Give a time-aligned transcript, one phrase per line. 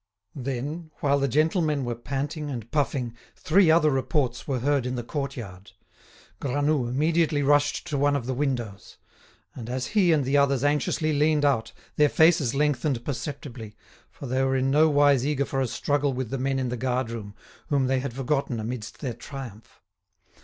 [0.33, 5.03] Then, while the gentlemen were panting and puffing, three other reports were heard in the
[5.03, 5.73] courtyard.
[6.39, 8.97] Granoux immediately rushed to one of the windows.
[9.53, 13.75] And as he and the others anxiously leaned out, their faces lengthened perceptibly,
[14.09, 17.11] for they were in nowise eager for a struggle with the men in the guard
[17.11, 17.35] room,
[17.67, 19.83] whom they had forgotten amidst their triumph.